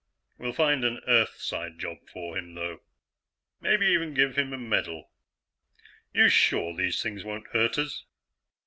[0.39, 2.79] We'll find an Earthside job for him, though.
[3.59, 5.11] Maybe even give him a medal.
[6.11, 8.03] You sure these things won't hurt us?"